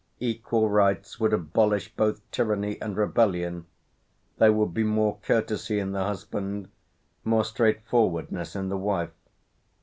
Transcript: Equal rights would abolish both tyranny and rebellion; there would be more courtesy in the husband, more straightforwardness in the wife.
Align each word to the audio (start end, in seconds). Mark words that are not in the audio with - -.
Equal 0.19 0.67
rights 0.67 1.19
would 1.19 1.31
abolish 1.31 1.93
both 1.93 2.21
tyranny 2.31 2.81
and 2.81 2.97
rebellion; 2.97 3.67
there 4.39 4.51
would 4.51 4.73
be 4.73 4.83
more 4.83 5.17
courtesy 5.19 5.77
in 5.77 5.91
the 5.91 6.03
husband, 6.03 6.69
more 7.23 7.43
straightforwardness 7.45 8.55
in 8.55 8.69
the 8.69 8.79
wife. 8.79 9.11